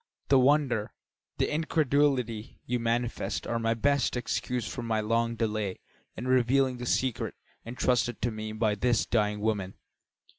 [0.29, 0.95] The wonder,
[1.37, 5.77] the incredulity you manifest are my best excuse for my long delay
[6.17, 7.35] in revealing the secret
[7.67, 9.75] entrusted to me by this dying woman."